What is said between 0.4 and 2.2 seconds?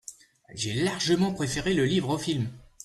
J'ai largement préféré le livre au